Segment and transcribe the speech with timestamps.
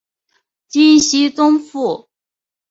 [0.67, 2.09] 金熙宗父。